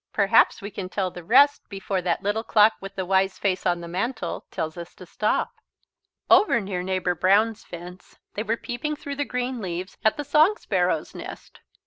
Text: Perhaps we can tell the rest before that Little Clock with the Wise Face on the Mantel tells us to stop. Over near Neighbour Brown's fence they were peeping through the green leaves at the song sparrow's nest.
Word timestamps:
Perhaps 0.13 0.63
we 0.63 0.71
can 0.71 0.89
tell 0.89 1.11
the 1.11 1.23
rest 1.23 1.61
before 1.69 2.01
that 2.01 2.23
Little 2.23 2.43
Clock 2.43 2.73
with 2.81 2.95
the 2.95 3.05
Wise 3.05 3.37
Face 3.37 3.67
on 3.67 3.81
the 3.81 3.87
Mantel 3.87 4.47
tells 4.49 4.75
us 4.75 4.95
to 4.95 5.05
stop. 5.05 5.51
Over 6.27 6.59
near 6.59 6.81
Neighbour 6.81 7.13
Brown's 7.13 7.63
fence 7.63 8.17
they 8.33 8.41
were 8.41 8.57
peeping 8.57 8.95
through 8.95 9.17
the 9.17 9.25
green 9.25 9.59
leaves 9.61 9.97
at 10.03 10.17
the 10.17 10.23
song 10.25 10.55
sparrow's 10.57 11.13
nest. 11.13 11.59